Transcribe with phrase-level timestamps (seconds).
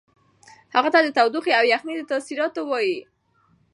[0.75, 2.97] هغوی ته د تودوخې او یخنۍ د تاثیراتو وایئ.